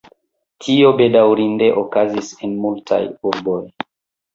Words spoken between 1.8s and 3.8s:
okazis en multaj urboj.